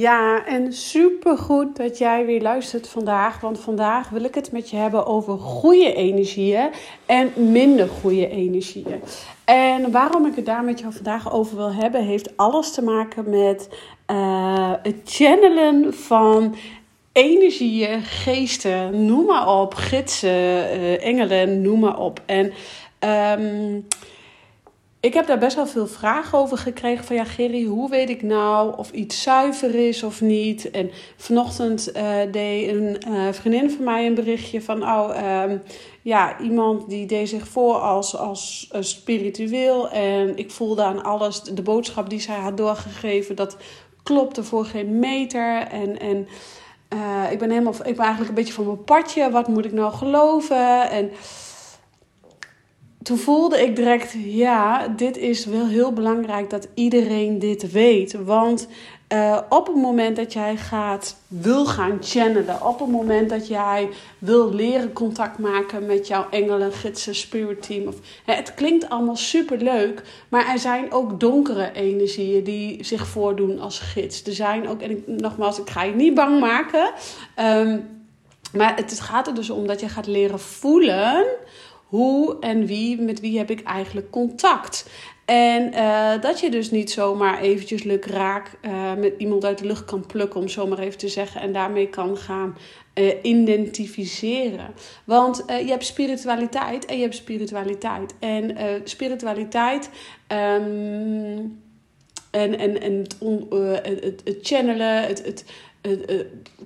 Ja, 0.00 0.46
en 0.46 0.72
supergoed 0.72 1.76
dat 1.76 1.98
jij 1.98 2.26
weer 2.26 2.42
luistert 2.42 2.88
vandaag. 2.88 3.40
Want 3.40 3.60
vandaag 3.60 4.08
wil 4.08 4.24
ik 4.24 4.34
het 4.34 4.52
met 4.52 4.70
je 4.70 4.76
hebben 4.76 5.06
over 5.06 5.38
goede 5.38 5.94
energieën 5.94 6.70
en 7.06 7.32
minder 7.52 7.88
goede 7.88 8.28
energieën. 8.28 9.02
En 9.44 9.90
waarom 9.90 10.26
ik 10.26 10.36
het 10.36 10.46
daar 10.46 10.64
met 10.64 10.80
jou 10.80 10.92
vandaag 10.92 11.32
over 11.32 11.56
wil 11.56 11.72
hebben, 11.72 12.04
heeft 12.04 12.36
alles 12.36 12.72
te 12.72 12.82
maken 12.82 13.30
met 13.30 13.68
uh, 14.10 14.72
het 14.82 14.96
channelen 15.04 15.94
van 15.94 16.56
energieën, 17.12 18.02
geesten, 18.02 19.06
noem 19.06 19.26
maar 19.26 19.60
op, 19.60 19.74
gidsen, 19.74 20.30
uh, 20.30 21.04
engelen, 21.04 21.62
noem 21.62 21.80
maar 21.80 21.98
op. 21.98 22.22
En 22.26 22.52
um, 23.40 23.86
ik 25.00 25.14
heb 25.14 25.26
daar 25.26 25.38
best 25.38 25.56
wel 25.56 25.66
veel 25.66 25.86
vragen 25.86 26.38
over 26.38 26.58
gekregen. 26.58 27.04
Van 27.04 27.16
ja, 27.16 27.24
Gerry, 27.24 27.64
hoe 27.64 27.90
weet 27.90 28.10
ik 28.10 28.22
nou 28.22 28.76
of 28.76 28.90
iets 28.90 29.22
zuiver 29.22 29.74
is 29.74 30.02
of 30.02 30.20
niet? 30.20 30.70
En 30.70 30.90
vanochtend 31.16 31.96
uh, 31.96 32.12
deed 32.32 32.68
een 32.68 32.98
uh, 33.08 33.32
vriendin 33.32 33.70
van 33.70 33.84
mij 33.84 34.06
een 34.06 34.14
berichtje 34.14 34.62
van: 34.62 34.82
Oh, 34.82 35.42
um, 35.42 35.62
ja, 36.02 36.40
iemand 36.40 36.88
die 36.88 37.06
deed 37.06 37.28
zich 37.28 37.48
voor 37.48 37.74
als, 37.74 38.16
als 38.16 38.70
uh, 38.74 38.82
spiritueel. 38.82 39.90
En 39.90 40.36
ik 40.36 40.50
voelde 40.50 40.82
aan 40.82 41.04
alles, 41.04 41.42
de 41.42 41.62
boodschap 41.62 42.10
die 42.10 42.20
zij 42.20 42.38
had 42.38 42.56
doorgegeven, 42.56 43.36
dat 43.36 43.56
klopte 44.02 44.44
voor 44.44 44.64
geen 44.64 44.98
meter. 44.98 45.66
En. 45.70 45.98
en 46.00 46.28
ik 47.30 47.38
ben 47.38 47.50
helemaal, 47.50 47.72
ik 47.72 47.96
ben 47.96 48.04
eigenlijk 48.04 48.28
een 48.28 48.34
beetje 48.34 48.52
van 48.52 48.66
mijn 48.66 48.84
padje. 48.84 49.30
Wat 49.30 49.48
moet 49.48 49.64
ik 49.64 49.72
nou 49.72 49.92
geloven? 49.92 50.90
En 50.90 51.10
toen 53.02 53.18
voelde 53.18 53.62
ik 53.62 53.76
direct, 53.76 54.14
ja, 54.24 54.88
dit 54.88 55.16
is 55.16 55.44
wel 55.44 55.66
heel 55.66 55.92
belangrijk 55.92 56.50
dat 56.50 56.68
iedereen 56.74 57.38
dit 57.38 57.72
weet. 57.72 58.24
Want 58.24 58.68
uh, 59.12 59.38
op 59.48 59.66
het 59.66 59.76
moment 59.76 60.16
dat 60.16 60.32
jij 60.32 60.56
gaat, 60.56 61.16
wil 61.28 61.66
gaan 61.66 61.98
channelen, 62.00 62.66
op 62.66 62.78
het 62.78 62.88
moment 62.88 63.30
dat 63.30 63.48
jij 63.48 63.88
wil 64.18 64.54
leren 64.54 64.92
contact 64.92 65.38
maken 65.38 65.86
met 65.86 66.06
jouw 66.06 66.26
engelen, 66.30 66.72
gidsen, 66.72 67.14
spirit 67.14 67.62
team. 67.62 67.86
Of, 67.86 67.94
het 68.24 68.54
klinkt 68.54 68.88
allemaal 68.88 69.16
super 69.16 69.58
leuk, 69.58 70.02
maar 70.28 70.48
er 70.48 70.58
zijn 70.58 70.92
ook 70.92 71.20
donkere 71.20 71.72
energieën 71.72 72.44
die 72.44 72.84
zich 72.84 73.06
voordoen 73.06 73.60
als 73.60 73.78
gids. 73.78 74.22
Er 74.22 74.32
zijn 74.32 74.68
ook, 74.68 74.80
en 74.80 75.02
nogmaals, 75.06 75.60
ik 75.60 75.70
ga 75.70 75.82
je 75.82 75.94
niet 75.94 76.14
bang 76.14 76.40
maken. 76.40 76.92
Um, 77.40 77.98
maar 78.52 78.76
het 78.76 79.00
gaat 79.00 79.26
er 79.26 79.34
dus 79.34 79.50
om 79.50 79.66
dat 79.66 79.80
je 79.80 79.88
gaat 79.88 80.06
leren 80.06 80.40
voelen 80.40 81.26
hoe 81.90 82.36
en 82.40 82.66
wie, 82.66 83.00
met 83.00 83.20
wie 83.20 83.38
heb 83.38 83.50
ik 83.50 83.62
eigenlijk 83.62 84.10
contact? 84.10 84.90
En 85.24 85.74
uh, 85.74 86.20
dat 86.20 86.40
je 86.40 86.50
dus 86.50 86.70
niet 86.70 86.90
zomaar 86.90 87.40
eventjes 87.40 87.82
luk 87.82 88.04
raak 88.04 88.58
uh, 88.62 88.94
met 88.94 89.14
iemand 89.18 89.44
uit 89.44 89.58
de 89.58 89.66
lucht 89.66 89.84
kan 89.84 90.06
plukken, 90.06 90.40
om 90.40 90.48
zomaar 90.48 90.78
even 90.78 90.98
te 90.98 91.08
zeggen, 91.08 91.40
en 91.40 91.52
daarmee 91.52 91.88
kan 91.88 92.16
gaan 92.16 92.56
uh, 92.94 93.12
identificeren. 93.22 94.74
Want 95.04 95.44
je 95.46 95.70
hebt 95.70 95.84
spiritualiteit 95.84 96.84
en 96.84 96.96
je 96.96 97.02
hebt 97.02 97.14
spiritualiteit. 97.14 98.14
En 98.18 98.56
spiritualiteit. 98.84 99.90
Um, 100.28 101.58
en, 102.30 102.58
en, 102.58 102.80
en 102.80 102.98
het, 102.98 103.16
het, 103.82 104.20
het, 104.24 104.38
channelen, 104.42 105.02
het, 105.02 105.24
het, 105.24 105.44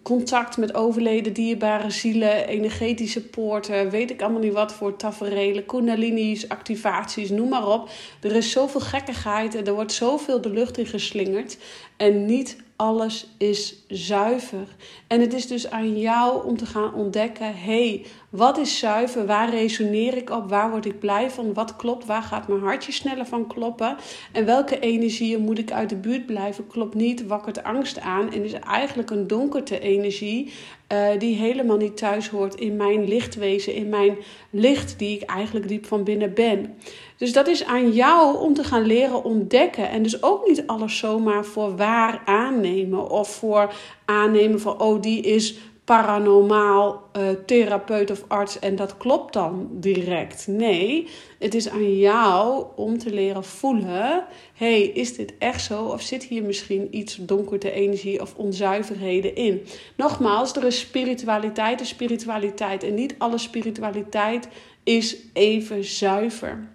contact 0.02 0.56
met 0.56 0.74
overleden 0.74 1.32
dierbare 1.32 1.90
zielen, 1.90 2.46
energetische 2.46 3.28
poorten, 3.28 3.90
weet 3.90 4.10
ik 4.10 4.22
allemaal 4.22 4.40
niet 4.40 4.52
wat 4.52 4.72
voor 4.72 4.96
taferelen, 4.96 5.66
kundalini's, 5.66 6.48
activaties, 6.48 7.30
noem 7.30 7.48
maar 7.48 7.68
op. 7.68 7.88
Er 8.20 8.36
is 8.36 8.50
zoveel 8.50 8.80
gekkigheid 8.80 9.54
en 9.54 9.66
er 9.66 9.74
wordt 9.74 9.92
zoveel 9.92 10.40
de 10.40 10.50
lucht 10.50 10.78
in 10.78 10.86
geslingerd. 10.86 11.56
En 11.96 12.26
niet 12.26 12.56
alles 12.76 13.26
is 13.38 13.84
zuiver. 13.88 14.68
En 15.06 15.20
het 15.20 15.32
is 15.32 15.46
dus 15.46 15.70
aan 15.70 15.98
jou 15.98 16.46
om 16.46 16.56
te 16.56 16.66
gaan 16.66 16.94
ontdekken: 16.94 17.54
hey, 17.56 18.06
wat 18.36 18.58
is 18.58 18.78
zuiver? 18.78 19.26
Waar 19.26 19.50
resoneer 19.50 20.16
ik 20.16 20.30
op? 20.30 20.48
Waar 20.48 20.70
word 20.70 20.86
ik 20.86 20.98
blij 20.98 21.30
van? 21.30 21.54
Wat 21.54 21.76
klopt? 21.76 22.06
Waar 22.06 22.22
gaat 22.22 22.48
mijn 22.48 22.60
hartje 22.60 22.92
sneller 22.92 23.26
van 23.26 23.46
kloppen? 23.46 23.96
En 24.32 24.44
welke 24.44 24.78
energieën 24.78 25.40
moet 25.40 25.58
ik 25.58 25.72
uit 25.72 25.88
de 25.88 25.96
buurt 25.96 26.26
blijven? 26.26 26.66
Klopt 26.66 26.94
niet, 26.94 27.26
wakkert 27.26 27.62
angst 27.62 28.00
aan 28.00 28.32
en 28.32 28.44
is 28.44 28.52
eigenlijk 28.52 29.10
een 29.10 29.26
donkerte 29.26 29.80
energie 29.80 30.52
uh, 30.92 31.18
die 31.18 31.36
helemaal 31.36 31.76
niet 31.76 31.96
thuis 31.96 32.28
hoort 32.28 32.54
in 32.54 32.76
mijn 32.76 33.08
lichtwezen, 33.08 33.74
in 33.74 33.88
mijn 33.88 34.16
licht 34.50 34.98
die 34.98 35.16
ik 35.16 35.22
eigenlijk 35.22 35.68
diep 35.68 35.86
van 35.86 36.04
binnen 36.04 36.34
ben. 36.34 36.74
Dus 37.16 37.32
dat 37.32 37.48
is 37.48 37.64
aan 37.64 37.92
jou 37.92 38.38
om 38.38 38.54
te 38.54 38.64
gaan 38.64 38.86
leren 38.86 39.24
ontdekken. 39.24 39.90
En 39.90 40.02
dus 40.02 40.22
ook 40.22 40.46
niet 40.48 40.66
alles 40.66 40.98
zomaar 40.98 41.44
voor 41.44 41.76
waar 41.76 42.22
aannemen 42.24 43.10
of 43.10 43.28
voor 43.28 43.74
aannemen 44.04 44.60
van, 44.60 44.80
oh, 44.80 45.02
die 45.02 45.22
is 45.22 45.58
paranormaal 45.84 47.10
uh, 47.16 47.28
therapeut 47.46 48.10
of 48.10 48.24
arts 48.28 48.58
en 48.58 48.76
dat 48.76 48.96
klopt 48.96 49.32
dan 49.32 49.68
direct. 49.70 50.46
Nee, 50.46 51.08
het 51.38 51.54
is 51.54 51.68
aan 51.68 51.96
jou 51.96 52.66
om 52.76 52.98
te 52.98 53.10
leren 53.10 53.44
voelen: 53.44 54.24
hey, 54.54 54.82
is 54.82 55.16
dit 55.16 55.34
echt 55.38 55.62
zo? 55.64 55.84
Of 55.84 56.02
zit 56.02 56.22
hier 56.22 56.42
misschien 56.42 56.88
iets 56.90 57.16
donkerte 57.16 57.70
energie 57.70 58.20
of 58.20 58.34
onzuiverheden 58.34 59.34
in? 59.34 59.66
Nogmaals, 59.96 60.56
er 60.56 60.64
is 60.64 60.80
spiritualiteit 60.80 61.80
en 61.80 61.86
spiritualiteit. 61.86 62.82
En 62.82 62.94
niet 62.94 63.14
alle 63.18 63.38
spiritualiteit 63.38 64.48
is 64.82 65.16
even 65.32 65.84
zuiver. 65.84 66.68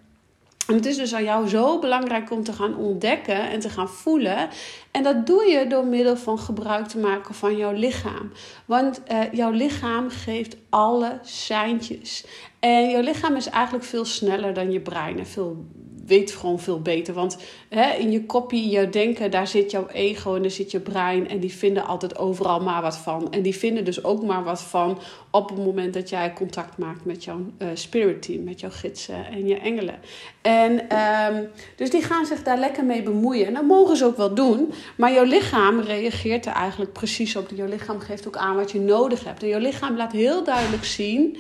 En 0.69 0.75
het 0.75 0.85
is 0.85 0.97
dus 0.97 1.13
aan 1.13 1.23
jou 1.23 1.47
zo 1.47 1.79
belangrijk 1.79 2.31
om 2.31 2.43
te 2.43 2.53
gaan 2.53 2.75
ontdekken 2.75 3.49
en 3.49 3.59
te 3.59 3.69
gaan 3.69 3.89
voelen. 3.89 4.49
En 4.91 5.03
dat 5.03 5.27
doe 5.27 5.43
je 5.43 5.67
door 5.67 5.85
middel 5.85 6.17
van 6.17 6.39
gebruik 6.39 6.87
te 6.87 6.97
maken 6.97 7.35
van 7.35 7.57
jouw 7.57 7.71
lichaam. 7.71 8.31
Want 8.65 9.01
uh, 9.11 9.33
jouw 9.33 9.51
lichaam 9.51 10.09
geeft 10.09 10.57
alle 10.69 11.19
seintjes. 11.21 12.25
En 12.59 12.89
jouw 12.89 13.01
lichaam 13.01 13.35
is 13.35 13.49
eigenlijk 13.49 13.85
veel 13.85 14.05
sneller 14.05 14.53
dan 14.53 14.71
je 14.71 14.79
brein 14.79 15.19
en 15.19 15.27
veel 15.27 15.65
weet 16.09 16.31
gewoon 16.31 16.59
veel 16.59 16.81
beter. 16.81 17.13
Want 17.13 17.37
hè, 17.69 17.93
in 17.93 18.11
je 18.11 18.25
kopie, 18.25 18.69
je 18.69 18.89
denken, 18.89 19.31
daar 19.31 19.47
zit 19.47 19.71
jouw 19.71 19.87
ego 19.87 20.35
en 20.35 20.41
daar 20.41 20.51
zit 20.51 20.71
je 20.71 20.79
brein. 20.79 21.29
En 21.29 21.39
die 21.39 21.53
vinden 21.53 21.85
altijd 21.85 22.17
overal 22.17 22.59
maar 22.59 22.81
wat 22.81 22.97
van. 22.97 23.31
En 23.31 23.41
die 23.41 23.55
vinden 23.55 23.85
dus 23.85 24.03
ook 24.03 24.23
maar 24.23 24.43
wat 24.43 24.61
van 24.61 24.99
op 25.31 25.49
het 25.49 25.57
moment 25.57 25.93
dat 25.93 26.09
jij 26.09 26.33
contact 26.33 26.77
maakt 26.77 27.05
met 27.05 27.23
jouw 27.23 27.39
uh, 27.57 27.67
spirit 27.73 28.21
team, 28.21 28.43
met 28.43 28.59
jouw 28.59 28.69
gidsen 28.69 29.25
en 29.25 29.47
je 29.47 29.57
engelen. 29.57 29.99
En 30.41 30.97
um, 30.97 31.49
dus 31.75 31.89
die 31.89 32.03
gaan 32.03 32.25
zich 32.25 32.43
daar 32.43 32.57
lekker 32.57 32.85
mee 32.85 33.03
bemoeien. 33.03 33.47
En 33.47 33.53
dat 33.53 33.63
mogen 33.63 33.97
ze 33.97 34.05
ook 34.05 34.17
wel 34.17 34.33
doen. 34.33 34.73
Maar 34.97 35.13
jouw 35.13 35.23
lichaam 35.23 35.79
reageert 35.79 36.45
er 36.45 36.53
eigenlijk 36.53 36.93
precies 36.93 37.35
op. 37.35 37.49
Jouw 37.55 37.67
lichaam 37.67 37.99
geeft 37.99 38.27
ook 38.27 38.37
aan 38.37 38.55
wat 38.55 38.71
je 38.71 38.79
nodig 38.79 39.23
hebt. 39.23 39.43
En 39.43 39.49
jouw 39.49 39.59
lichaam 39.59 39.97
laat 39.97 40.11
heel 40.11 40.43
duidelijk 40.43 40.85
zien. 40.85 41.37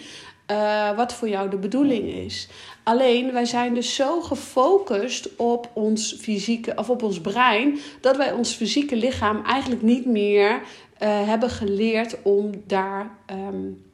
Uh, 0.51 0.95
wat 0.95 1.13
voor 1.13 1.29
jou 1.29 1.49
de 1.49 1.57
bedoeling 1.57 2.13
is. 2.13 2.47
Alleen 2.83 3.33
wij 3.33 3.45
zijn 3.45 3.73
dus 3.73 3.95
zo 3.95 4.21
gefocust 4.21 5.35
op 5.35 5.69
ons 5.73 6.15
fysieke 6.19 6.71
of 6.75 6.89
op 6.89 7.03
ons 7.03 7.21
brein 7.21 7.79
dat 8.01 8.17
wij 8.17 8.31
ons 8.31 8.53
fysieke 8.53 8.95
lichaam 8.95 9.45
eigenlijk 9.45 9.81
niet 9.81 10.05
meer 10.05 10.51
uh, 10.51 10.59
hebben 11.27 11.49
geleerd 11.49 12.17
om 12.23 12.51
daar 12.67 13.17
um, 13.31 13.88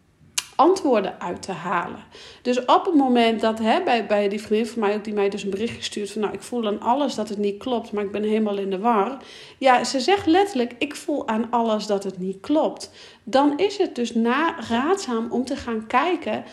antwoorden 0.56 1.19
uit 1.19 1.42
te 1.42 1.52
halen. 1.52 2.04
Dus 2.42 2.66
op 2.66 2.86
het 2.86 2.96
moment 2.96 3.42
dat 3.42 3.60
hè, 3.60 3.84
bij, 3.84 4.06
bij 4.06 4.30
die 4.30 4.42
vriendin 4.42 4.68
van 4.68 4.80
mij 4.80 4.96
ook 4.96 5.04
die 5.04 5.13
mij 5.13 5.30
dus 5.30 5.44
een 5.44 5.50
bericht 5.50 5.75
gestuurd 5.75 6.12
van 6.12 6.22
nou 6.22 6.34
ik 6.34 6.42
voel 6.42 6.68
aan 6.68 6.81
alles 6.81 7.16
dat 7.16 7.30
het 7.30 7.38
niet 7.38 7.57
klopt, 7.57 7.92
maar 7.92 8.04
ik 8.04 8.12
ben 8.12 8.24
helemaal 8.24 8.57
in 8.57 8.69
de 8.69 8.80
war. 8.80 9.18
Ja, 9.57 9.84
ze 9.84 10.00
zegt 10.00 10.25
letterlijk 10.25 10.75
ik 10.78 10.96
voel 10.96 11.28
aan 11.28 11.48
alles 11.50 11.86
dat 11.86 12.04
het 12.04 12.19
niet 12.19 12.40
klopt. 12.40 12.92
Dan 13.24 13.57
is 13.57 13.78
het 13.78 13.96
dus 13.96 14.12
raadzaam 14.69 15.31
om 15.31 15.46
te 15.46 15.56
gaan 15.56 15.88
kijken 15.88 16.44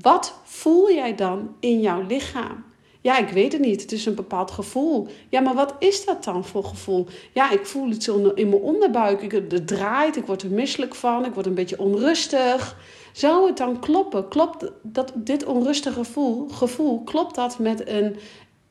wat 0.00 0.40
voel 0.44 0.92
jij 0.92 1.14
dan 1.14 1.54
in 1.60 1.80
jouw 1.80 2.02
lichaam? 2.06 2.64
Ja, 3.00 3.18
ik 3.18 3.28
weet 3.28 3.52
het 3.52 3.60
niet. 3.60 3.82
Het 3.82 3.92
is 3.92 4.06
een 4.06 4.14
bepaald 4.14 4.50
gevoel. 4.50 5.08
Ja, 5.28 5.40
maar 5.40 5.54
wat 5.54 5.74
is 5.78 6.04
dat 6.04 6.24
dan 6.24 6.44
voor 6.44 6.64
gevoel? 6.64 7.06
Ja, 7.32 7.50
ik 7.50 7.66
voel 7.66 7.90
iets 7.90 8.08
in 8.08 8.48
mijn 8.48 8.62
onderbuik. 8.62 9.22
Ik, 9.22 9.32
het 9.32 9.66
draait, 9.66 10.16
ik 10.16 10.26
word 10.26 10.42
er 10.42 10.50
misselijk 10.50 10.94
van, 10.94 11.24
ik 11.24 11.34
word 11.34 11.46
een 11.46 11.54
beetje 11.54 11.78
onrustig. 11.78 12.76
Zou 13.18 13.46
het 13.46 13.56
dan 13.56 13.80
kloppen? 13.80 14.28
Klopt 14.28 14.70
dat 14.82 15.12
dit 15.14 15.44
onrustige 15.44 15.98
gevoel, 15.98 16.48
gevoel 16.48 17.02
klopt 17.04 17.34
dat 17.34 17.58
met 17.58 17.88
een 17.88 18.16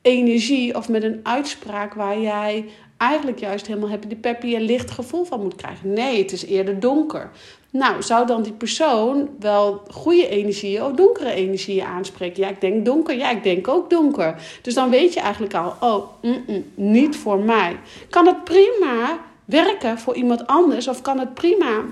energie 0.02 0.74
of 0.74 0.88
met 0.88 1.02
een 1.02 1.20
uitspraak 1.22 1.94
waar 1.94 2.20
jij 2.20 2.64
eigenlijk 2.96 3.38
juist 3.38 3.66
helemaal 3.66 3.88
happy 3.88 4.06
de 4.06 4.16
peppy 4.16 4.54
en 4.54 4.62
licht 4.62 4.90
gevoel 4.90 5.24
van 5.24 5.40
moet 5.40 5.54
krijgen? 5.54 5.92
Nee, 5.92 6.22
het 6.22 6.32
is 6.32 6.44
eerder 6.44 6.80
donker. 6.80 7.30
Nou, 7.70 8.02
zou 8.02 8.26
dan 8.26 8.42
die 8.42 8.52
persoon 8.52 9.28
wel 9.38 9.82
goede 9.90 10.28
energieën 10.28 10.82
of 10.82 10.92
donkere 10.92 11.32
energieën 11.32 11.84
aanspreken? 11.84 12.42
Ja, 12.42 12.48
ik 12.48 12.60
denk 12.60 12.84
donker. 12.84 13.16
Ja, 13.16 13.30
ik 13.30 13.42
denk 13.42 13.68
ook 13.68 13.90
donker. 13.90 14.58
Dus 14.62 14.74
dan 14.74 14.90
weet 14.90 15.14
je 15.14 15.20
eigenlijk 15.20 15.54
al, 15.54 15.74
oh, 15.80 16.22
mm 16.22 16.44
-mm, 16.46 16.64
niet 16.74 17.16
voor 17.16 17.38
mij. 17.38 17.76
Kan 18.10 18.26
het 18.26 18.44
prima 18.44 19.18
werken 19.44 19.98
voor 19.98 20.14
iemand 20.14 20.46
anders 20.46 20.88
of 20.88 21.02
kan 21.02 21.18
het 21.18 21.34
prima 21.34 21.84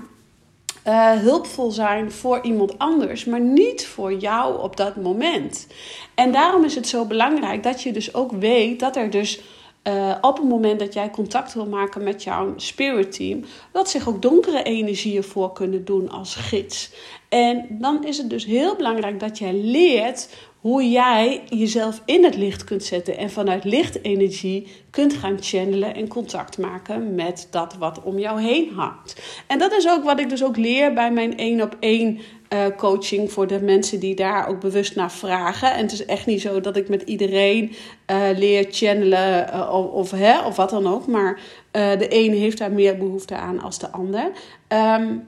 uh, 0.87 1.11
hulpvol 1.11 1.71
zijn 1.71 2.11
voor 2.11 2.39
iemand 2.41 2.77
anders, 2.77 3.25
maar 3.25 3.41
niet 3.41 3.87
voor 3.87 4.13
jou 4.13 4.61
op 4.61 4.77
dat 4.77 4.95
moment. 4.95 5.67
En 6.15 6.31
daarom 6.31 6.63
is 6.63 6.75
het 6.75 6.87
zo 6.87 7.05
belangrijk 7.05 7.63
dat 7.63 7.81
je 7.81 7.91
dus 7.91 8.13
ook 8.13 8.31
weet 8.31 8.79
dat 8.79 8.95
er 8.95 9.09
dus 9.09 9.39
uh, 9.83 10.15
op 10.21 10.37
het 10.37 10.47
moment 10.47 10.79
dat 10.79 10.93
jij 10.93 11.09
contact 11.09 11.53
wil 11.53 11.65
maken 11.65 12.03
met 12.03 12.23
jouw 12.23 12.53
spirit 12.55 13.11
team, 13.11 13.43
dat 13.71 13.89
zich 13.89 14.07
ook 14.07 14.21
donkere 14.21 14.63
energieën 14.63 15.23
voor 15.23 15.51
kunnen 15.51 15.85
doen 15.85 16.09
als 16.09 16.35
gids. 16.35 16.91
En 17.29 17.65
dan 17.69 18.05
is 18.05 18.17
het 18.17 18.29
dus 18.29 18.45
heel 18.45 18.75
belangrijk 18.75 19.19
dat 19.19 19.37
jij 19.37 19.53
leert 19.53 20.29
hoe 20.67 20.89
jij 20.89 21.43
jezelf 21.49 22.01
in 22.05 22.23
het 22.23 22.35
licht 22.35 22.63
kunt 22.63 22.83
zetten 22.83 23.17
en 23.17 23.29
vanuit 23.29 23.63
lichtenergie 23.63 24.67
kunt 24.89 25.13
gaan 25.13 25.37
channelen 25.39 25.95
en 25.95 26.07
contact 26.07 26.57
maken 26.57 27.15
met 27.15 27.47
dat 27.51 27.75
wat 27.75 28.03
om 28.03 28.19
jou 28.19 28.41
heen 28.41 28.73
hangt. 28.75 29.21
En 29.47 29.59
dat 29.59 29.71
is 29.71 29.89
ook 29.89 30.03
wat 30.03 30.19
ik 30.19 30.29
dus 30.29 30.43
ook 30.43 30.57
leer 30.57 30.93
bij 30.93 31.11
mijn 31.11 31.37
één 31.37 31.61
op 31.61 31.77
één 31.79 32.19
uh, 32.53 32.65
coaching 32.77 33.31
voor 33.31 33.47
de 33.47 33.61
mensen 33.61 33.99
die 33.99 34.15
daar 34.15 34.47
ook 34.47 34.59
bewust 34.59 34.95
naar 34.95 35.11
vragen. 35.11 35.73
En 35.73 35.81
het 35.81 35.91
is 35.91 36.05
echt 36.05 36.25
niet 36.25 36.41
zo 36.41 36.61
dat 36.61 36.77
ik 36.77 36.89
met 36.89 37.01
iedereen 37.01 37.75
uh, 38.11 38.17
leer 38.35 38.67
channelen 38.69 39.47
uh, 39.53 39.69
of, 39.73 39.85
of, 39.85 40.11
hè, 40.11 40.45
of 40.45 40.55
wat 40.55 40.69
dan 40.69 40.87
ook. 40.87 41.07
Maar 41.07 41.39
de 41.71 42.07
een 42.09 42.33
heeft 42.33 42.57
daar 42.57 42.71
meer 42.71 42.97
behoefte 42.97 43.35
aan 43.35 43.61
als 43.61 43.79
de 43.79 43.91
ander. 43.91 44.31
Um, 44.67 45.27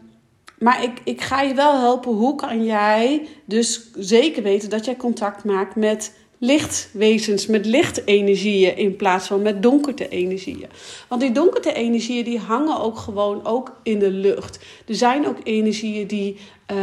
maar 0.60 0.84
ik, 0.84 1.02
ik 1.04 1.22
ga 1.22 1.42
je 1.42 1.54
wel 1.54 1.80
helpen. 1.80 2.12
Hoe 2.12 2.36
kan 2.36 2.64
jij 2.64 3.28
dus 3.46 3.90
zeker 3.94 4.44
weten 4.44 4.70
dat 4.70 4.86
jij 4.86 4.96
contact 4.96 5.44
maakt 5.44 5.76
met 5.76 6.14
lichtwezens, 6.40 7.48
met 7.48 7.66
lichtenergieën 7.66 8.78
in 8.78 8.96
plaats 8.96 9.28
van 9.28 9.42
met 9.42 9.64
donkerte 9.64 10.10
energieën. 10.10 10.70
Want 11.08 11.22
die 11.22 11.32
donkerte 11.32 11.74
energieën 11.74 12.24
die 12.24 12.40
hangen 12.40 12.80
ook 12.80 12.98
gewoon 12.98 13.46
ook 13.46 13.80
in 13.84 14.00
de 14.00 14.12
lucht. 14.12 14.60
Er 14.88 14.96
zijn 14.96 15.28
ook 15.28 15.38
energieën 15.44 16.08
die 16.08 16.38
uh, 16.72 16.78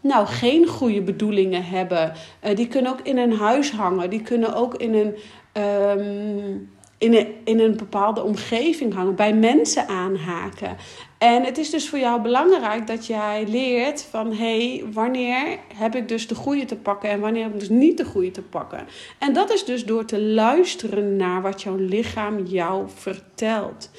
nou 0.00 0.26
geen 0.26 0.66
goede 0.66 1.02
bedoelingen 1.02 1.64
hebben. 1.64 2.12
Uh, 2.44 2.56
die 2.56 2.68
kunnen 2.68 2.92
ook 2.92 3.00
in 3.02 3.18
een 3.18 3.32
huis 3.32 3.70
hangen. 3.70 4.10
Die 4.10 4.22
kunnen 4.22 4.54
ook 4.54 4.74
in 4.74 4.94
een 4.94 5.14
um, 5.62 6.76
in 6.98 7.14
een, 7.14 7.26
in 7.44 7.60
een 7.60 7.76
bepaalde 7.76 8.22
omgeving 8.22 8.94
hangen, 8.94 9.14
bij 9.14 9.34
mensen 9.34 9.88
aanhaken. 9.88 10.76
En 11.18 11.44
het 11.44 11.58
is 11.58 11.70
dus 11.70 11.88
voor 11.88 11.98
jou 11.98 12.22
belangrijk 12.22 12.86
dat 12.86 13.06
jij 13.06 13.44
leert 13.48 14.02
van 14.10 14.32
hé, 14.32 14.68
hey, 14.68 14.84
wanneer 14.92 15.58
heb 15.74 15.94
ik 15.94 16.08
dus 16.08 16.26
de 16.26 16.34
goede 16.34 16.64
te 16.64 16.76
pakken 16.76 17.10
en 17.10 17.20
wanneer 17.20 17.42
heb 17.42 17.52
ik 17.52 17.60
dus 17.60 17.68
niet 17.68 17.96
de 17.96 18.04
goede 18.04 18.30
te 18.30 18.42
pakken. 18.42 18.86
En 19.18 19.32
dat 19.32 19.52
is 19.52 19.64
dus 19.64 19.84
door 19.84 20.04
te 20.04 20.22
luisteren 20.22 21.16
naar 21.16 21.42
wat 21.42 21.62
jouw 21.62 21.76
lichaam 21.76 22.46
jou 22.46 22.86
vertelt. 22.94 23.90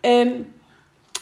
En 0.00 0.52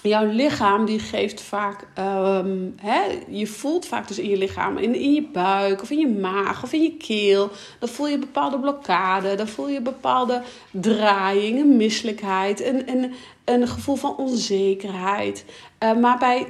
jouw 0.02 0.26
lichaam 0.26 0.85
die 0.85 0.99
geeft 0.99 1.40
vaak, 1.40 1.87
um, 1.99 2.75
hè, 2.76 3.00
je 3.29 3.46
voelt 3.46 3.87
vaak 3.87 4.08
dus 4.08 4.19
in 4.19 4.29
je 4.29 4.37
lichaam, 4.37 4.76
in, 4.76 4.94
in 4.94 5.12
je 5.12 5.29
buik 5.32 5.82
of 5.82 5.90
in 5.90 5.99
je 5.99 6.08
maag 6.08 6.62
of 6.62 6.73
in 6.73 6.82
je 6.82 6.96
keel. 6.96 7.50
Dan 7.79 7.88
voel 7.88 8.08
je 8.08 8.19
bepaalde 8.19 8.58
blokkade, 8.58 9.35
dan 9.35 9.49
voel 9.49 9.69
je 9.69 9.81
bepaalde 9.81 10.43
draaiingen, 10.70 11.76
misselijkheid, 11.76 12.64
een, 12.64 12.90
een, 12.90 13.12
een 13.50 13.69
gevoel 13.69 13.97
van 13.97 14.17
onzekerheid. 14.17 15.45
Uh, 15.83 15.97
maar 15.97 16.19
bij 16.19 16.47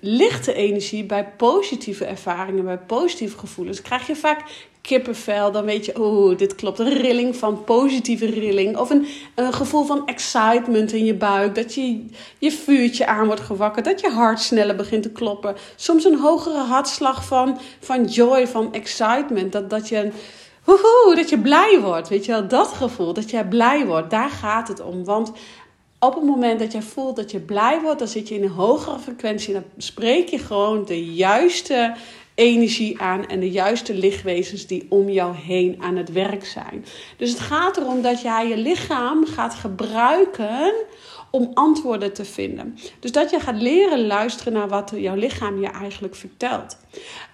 lichte 0.00 0.52
energie, 0.52 1.04
bij 1.04 1.28
positieve 1.36 2.04
ervaringen, 2.04 2.64
bij 2.64 2.78
positieve 2.78 3.38
gevoelens, 3.38 3.82
krijg 3.82 4.06
je 4.06 4.16
vaak 4.16 4.68
kippenvel, 4.80 5.52
dan 5.52 5.64
weet 5.64 5.84
je, 5.84 6.02
oh, 6.02 6.38
dit 6.38 6.54
klopt. 6.54 6.78
Een 6.78 6.92
rilling 6.92 7.36
van 7.36 7.64
positieve 7.64 8.26
rilling. 8.26 8.76
Of 8.76 8.90
een, 8.90 9.06
een 9.34 9.52
gevoel 9.52 9.84
van 9.84 10.06
excitement 10.06 10.92
in 10.92 11.04
je 11.04 11.14
buik. 11.14 11.54
Dat 11.54 11.74
je 11.74 12.04
je 12.38 12.52
vuurtje 12.52 13.06
aan 13.06 13.26
wordt 13.26 13.40
gewakkerd. 13.40 13.84
Dat 13.84 14.00
je 14.00 14.10
hart 14.10 14.40
sneller 14.40 14.76
begint 14.76 15.02
te 15.02 15.10
kloppen. 15.10 15.56
Soms 15.76 16.04
een 16.04 16.18
hogere 16.18 16.58
hartslag 16.58 17.24
van, 17.24 17.58
van 17.80 18.04
joy, 18.04 18.46
van 18.46 18.72
excitement. 18.72 19.52
Dat, 19.52 19.70
dat 19.70 19.88
je... 19.88 20.10
Woehoe, 20.64 21.14
dat 21.16 21.28
je 21.28 21.38
blij 21.38 21.80
wordt. 21.80 22.08
Weet 22.08 22.24
je 22.24 22.32
wel, 22.32 22.48
dat 22.48 22.68
gevoel, 22.68 23.12
dat 23.12 23.30
jij 23.30 23.48
blij 23.48 23.86
wordt. 23.86 24.10
Daar 24.10 24.30
gaat 24.30 24.68
het 24.68 24.80
om. 24.80 25.04
Want 25.04 25.32
op 26.00 26.14
het 26.14 26.24
moment 26.24 26.58
dat 26.58 26.72
je 26.72 26.82
voelt 26.82 27.16
dat 27.16 27.30
je 27.30 27.40
blij 27.40 27.80
wordt, 27.80 27.98
dan 27.98 28.08
zit 28.08 28.28
je 28.28 28.34
in 28.34 28.42
een 28.42 28.48
hogere 28.48 28.98
frequentie. 28.98 29.52
Dan 29.52 29.64
spreek 29.76 30.28
je 30.28 30.38
gewoon 30.38 30.84
de 30.84 31.04
juiste 31.04 31.94
energie 32.34 33.00
aan 33.00 33.26
en 33.26 33.40
de 33.40 33.50
juiste 33.50 33.94
lichtwezens 33.94 34.66
die 34.66 34.86
om 34.88 35.08
jou 35.08 35.36
heen 35.36 35.76
aan 35.80 35.96
het 35.96 36.12
werk 36.12 36.46
zijn. 36.46 36.84
Dus 37.16 37.30
het 37.30 37.40
gaat 37.40 37.76
erom 37.76 38.02
dat 38.02 38.22
jij 38.22 38.48
je 38.48 38.56
lichaam 38.56 39.26
gaat 39.26 39.54
gebruiken 39.54 40.72
om 41.30 41.50
antwoorden 41.54 42.12
te 42.12 42.24
vinden. 42.24 42.78
Dus 43.00 43.12
dat 43.12 43.30
je 43.30 43.40
gaat 43.40 43.60
leren 43.60 44.06
luisteren 44.06 44.52
naar 44.52 44.68
wat 44.68 44.92
jouw 44.94 45.14
lichaam 45.14 45.60
je 45.60 45.68
eigenlijk 45.68 46.14
vertelt. 46.14 46.76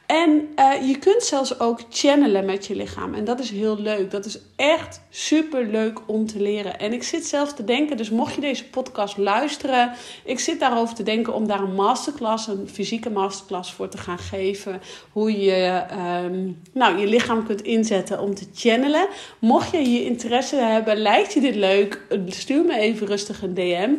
En 0.07 0.49
uh, 0.59 0.89
je 0.89 0.99
kunt 0.99 1.23
zelfs 1.23 1.61
ook 1.61 1.81
channelen 1.91 2.45
met 2.45 2.67
je 2.67 2.77
lichaam. 2.77 3.15
En 3.15 3.25
dat 3.25 3.41
is 3.41 3.51
heel 3.51 3.79
leuk. 3.79 4.11
Dat 4.11 4.25
is 4.25 4.39
echt 4.57 5.01
super 5.11 5.67
leuk 5.67 6.01
om 6.07 6.27
te 6.27 6.41
leren. 6.41 6.79
En 6.79 6.93
ik 6.93 7.03
zit 7.03 7.27
zelf 7.27 7.53
te 7.53 7.65
denken, 7.65 7.97
dus 7.97 8.11
mocht 8.11 8.35
je 8.35 8.41
deze 8.41 8.65
podcast 8.65 9.17
luisteren, 9.17 9.93
ik 10.25 10.39
zit 10.39 10.61
daarover 10.61 10.95
te 10.95 11.03
denken 11.03 11.35
om 11.35 11.47
daar 11.47 11.61
een 11.61 11.75
masterclass, 11.75 12.47
een 12.47 12.69
fysieke 12.73 13.11
masterclass 13.11 13.73
voor 13.73 13.89
te 13.89 13.99
gaan 13.99 14.19
geven. 14.19 14.81
Hoe 15.13 15.41
je 15.41 15.83
um, 16.25 16.63
nou, 16.73 16.99
je 16.99 17.07
lichaam 17.07 17.47
kunt 17.47 17.63
inzetten 17.63 18.21
om 18.21 18.35
te 18.35 18.47
channelen. 18.55 19.09
Mocht 19.39 19.71
je 19.71 19.79
hier 19.79 20.05
interesse 20.05 20.57
hebben, 20.57 20.97
lijkt 20.97 21.33
je 21.33 21.41
dit 21.41 21.55
leuk, 21.55 22.01
stuur 22.27 22.65
me 22.65 22.79
even 22.79 23.07
rustig 23.07 23.43
een 23.43 23.55
DM. 23.55 23.91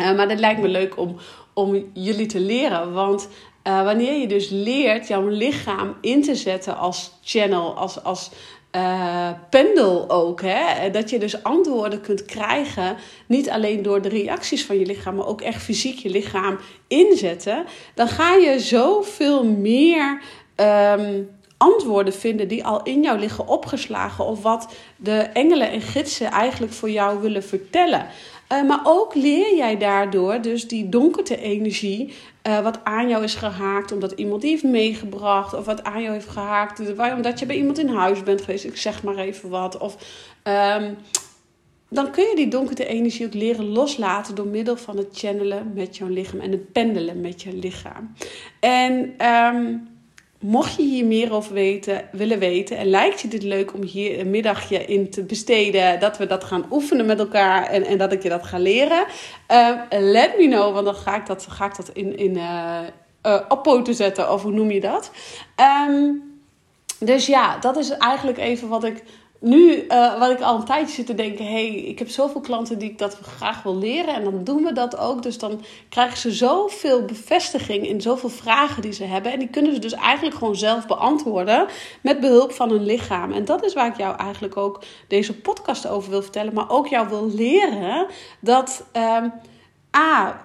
Uh, 0.00 0.16
maar 0.16 0.28
dat 0.28 0.38
lijkt 0.38 0.60
me 0.60 0.68
leuk 0.68 0.98
om, 0.98 1.16
om 1.54 1.90
jullie 1.92 2.26
te 2.26 2.40
leren. 2.40 2.92
Want 2.92 3.28
uh, 3.66 3.84
wanneer 3.84 4.20
je 4.20 4.26
dus 4.26 4.48
leert 4.48 5.08
jouw 5.08 5.28
lichaam 5.28 5.96
in 6.00 6.22
te 6.22 6.34
zetten 6.34 6.76
als 6.76 7.12
channel, 7.22 7.74
als, 7.74 8.02
als 8.02 8.30
uh, 8.76 9.30
pendel 9.50 10.10
ook. 10.10 10.40
Hè? 10.42 10.90
Dat 10.90 11.10
je 11.10 11.18
dus 11.18 11.42
antwoorden 11.42 12.00
kunt 12.00 12.24
krijgen, 12.24 12.96
niet 13.26 13.50
alleen 13.50 13.82
door 13.82 14.02
de 14.02 14.08
reacties 14.08 14.64
van 14.64 14.78
je 14.78 14.86
lichaam, 14.86 15.14
maar 15.14 15.26
ook 15.26 15.40
echt 15.40 15.62
fysiek 15.62 15.98
je 15.98 16.10
lichaam 16.10 16.58
inzetten. 16.88 17.64
Dan 17.94 18.08
ga 18.08 18.34
je 18.34 18.60
zoveel 18.60 19.44
meer. 19.44 20.22
Um, 20.56 21.34
antwoorden 21.56 22.12
vinden 22.12 22.48
die 22.48 22.64
al 22.64 22.82
in 22.82 23.02
jou 23.02 23.18
liggen 23.18 23.48
opgeslagen 23.48 24.24
of 24.24 24.42
wat 24.42 24.74
de 24.96 25.16
engelen 25.16 25.70
en 25.70 25.80
gidsen 25.80 26.30
eigenlijk 26.30 26.72
voor 26.72 26.90
jou 26.90 27.20
willen 27.20 27.44
vertellen. 27.44 28.06
Uh, 28.52 28.62
maar 28.68 28.80
ook 28.84 29.14
leer 29.14 29.56
jij 29.56 29.76
daardoor 29.76 30.40
dus 30.42 30.68
die 30.68 30.88
donkerte 30.88 31.40
energie, 31.40 32.12
uh, 32.46 32.60
wat 32.60 32.84
aan 32.84 33.08
jou 33.08 33.24
is 33.24 33.34
gehaakt, 33.34 33.92
omdat 33.92 34.12
iemand 34.12 34.40
die 34.40 34.50
heeft 34.50 34.62
meegebracht, 34.62 35.54
of 35.54 35.64
wat 35.64 35.84
aan 35.84 36.02
jou 36.02 36.12
heeft 36.12 36.28
gehaakt, 36.28 36.80
omdat 37.14 37.38
je 37.38 37.46
bij 37.46 37.56
iemand 37.56 37.78
in 37.78 37.88
huis 37.88 38.22
bent 38.22 38.40
geweest, 38.40 38.64
ik 38.64 38.76
zeg 38.76 39.02
maar 39.02 39.16
even 39.16 39.48
wat. 39.48 39.78
Of, 39.78 39.96
um, 40.44 40.96
dan 41.88 42.10
kun 42.10 42.24
je 42.24 42.36
die 42.36 42.48
donkerte 42.48 42.86
energie 42.86 43.26
ook 43.26 43.34
leren 43.34 43.68
loslaten 43.68 44.34
door 44.34 44.46
middel 44.46 44.76
van 44.76 44.96
het 44.96 45.08
channelen 45.12 45.72
met 45.74 45.96
jouw 45.96 46.08
lichaam 46.08 46.40
en 46.40 46.50
het 46.50 46.72
pendelen 46.72 47.20
met 47.20 47.42
je 47.42 47.52
lichaam. 47.52 48.12
En 48.60 49.26
um, 49.26 49.88
Mocht 50.40 50.76
je 50.76 50.82
hier 50.82 51.04
meer 51.04 51.32
over 51.32 51.52
weten, 51.52 52.08
willen 52.12 52.38
weten 52.38 52.76
en 52.76 52.86
lijkt 52.86 53.20
je 53.20 53.28
dit 53.28 53.42
leuk 53.42 53.74
om 53.74 53.82
hier 53.82 54.20
een 54.20 54.30
middagje 54.30 54.84
in 54.84 55.10
te 55.10 55.22
besteden, 55.22 56.00
dat 56.00 56.18
we 56.18 56.26
dat 56.26 56.44
gaan 56.44 56.66
oefenen 56.70 57.06
met 57.06 57.18
elkaar 57.18 57.66
en, 57.66 57.84
en 57.84 57.98
dat 57.98 58.12
ik 58.12 58.22
je 58.22 58.28
dat 58.28 58.46
ga 58.46 58.58
leren, 58.58 59.06
uh, 59.50 59.70
let 59.90 60.38
me 60.38 60.46
know, 60.48 60.72
want 60.72 60.84
dan 60.84 60.94
ga 60.94 61.16
ik 61.16 61.26
dat, 61.26 61.46
ga 61.48 61.66
ik 61.66 61.76
dat 61.76 61.90
in, 61.92 62.16
in, 62.16 62.36
uh, 62.36 62.78
uh, 63.26 63.40
op 63.48 63.62
poten 63.62 63.94
zetten, 63.94 64.32
of 64.32 64.42
hoe 64.42 64.52
noem 64.52 64.70
je 64.70 64.80
dat? 64.80 65.10
Ehm, 65.54 66.12
dus 66.98 67.26
ja, 67.26 67.58
dat 67.58 67.76
is 67.76 67.90
eigenlijk 67.90 68.38
even 68.38 68.68
wat 68.68 68.84
ik 68.84 69.02
nu, 69.40 69.84
uh, 69.88 70.18
wat 70.18 70.30
ik 70.30 70.40
al 70.40 70.56
een 70.56 70.64
tijdje 70.64 70.94
zit 70.94 71.06
te 71.06 71.14
denken, 71.14 71.46
hey, 71.46 71.68
ik 71.68 71.98
heb 71.98 72.08
zoveel 72.08 72.40
klanten 72.40 72.78
die 72.78 72.90
ik 72.90 72.98
dat 72.98 73.18
graag 73.22 73.62
wil 73.62 73.76
leren 73.76 74.14
en 74.14 74.24
dan 74.24 74.44
doen 74.44 74.62
we 74.62 74.72
dat 74.72 74.98
ook. 74.98 75.22
Dus 75.22 75.38
dan 75.38 75.60
krijgen 75.88 76.18
ze 76.18 76.32
zoveel 76.32 77.04
bevestiging 77.04 77.86
in 77.88 78.00
zoveel 78.00 78.28
vragen 78.28 78.82
die 78.82 78.92
ze 78.92 79.04
hebben 79.04 79.32
en 79.32 79.38
die 79.38 79.48
kunnen 79.48 79.74
ze 79.74 79.80
dus 79.80 79.92
eigenlijk 79.92 80.36
gewoon 80.36 80.56
zelf 80.56 80.86
beantwoorden 80.86 81.66
met 82.00 82.20
behulp 82.20 82.52
van 82.52 82.70
hun 82.70 82.84
lichaam. 82.84 83.32
En 83.32 83.44
dat 83.44 83.64
is 83.64 83.74
waar 83.74 83.86
ik 83.86 83.96
jou 83.96 84.16
eigenlijk 84.16 84.56
ook 84.56 84.82
deze 85.08 85.40
podcast 85.40 85.86
over 85.86 86.10
wil 86.10 86.22
vertellen, 86.22 86.54
maar 86.54 86.70
ook 86.70 86.86
jou 86.86 87.08
wil 87.08 87.30
leren 87.34 88.06
dat 88.40 88.84
um, 88.92 89.32
A, 89.96 90.42